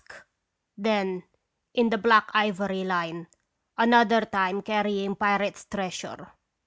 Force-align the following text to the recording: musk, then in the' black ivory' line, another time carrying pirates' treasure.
musk, 0.03 0.25
then 0.75 1.21
in 1.75 1.91
the' 1.91 1.97
black 2.05 2.31
ivory' 2.33 2.83
line, 2.83 3.27
another 3.77 4.21
time 4.25 4.63
carrying 4.63 5.15
pirates' 5.15 5.65
treasure. 5.69 6.31